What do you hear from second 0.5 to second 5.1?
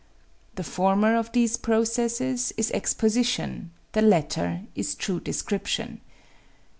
The former of these processes is exposition, the latter is